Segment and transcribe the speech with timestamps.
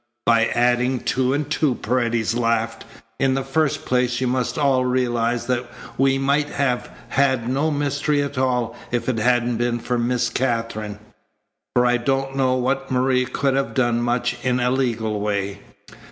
[0.25, 2.85] "By adding two and two," Paredes laughed.
[3.19, 8.23] "In the first place, you must all realize that we might have had no mystery
[8.23, 10.97] at all if it hadn't been for Miss Katherine.
[11.75, 15.59] For I don't know that Maria could have done much in a legal way.